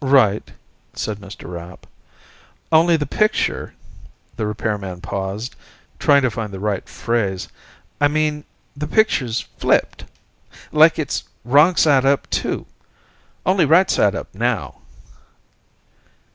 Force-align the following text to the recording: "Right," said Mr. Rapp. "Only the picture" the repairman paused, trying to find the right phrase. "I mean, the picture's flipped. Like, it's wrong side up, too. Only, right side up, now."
"Right," 0.03 0.51
said 0.95 1.19
Mr. 1.19 1.47
Rapp. 1.47 1.85
"Only 2.71 2.97
the 2.97 3.05
picture" 3.05 3.75
the 4.35 4.47
repairman 4.47 4.99
paused, 4.99 5.55
trying 5.99 6.23
to 6.23 6.31
find 6.31 6.51
the 6.51 6.59
right 6.59 6.89
phrase. 6.89 7.47
"I 7.99 8.07
mean, 8.07 8.43
the 8.75 8.87
picture's 8.87 9.41
flipped. 9.59 10.05
Like, 10.71 10.97
it's 10.97 11.25
wrong 11.45 11.75
side 11.75 12.03
up, 12.03 12.27
too. 12.31 12.65
Only, 13.45 13.63
right 13.65 13.91
side 13.91 14.15
up, 14.15 14.33
now." 14.33 14.77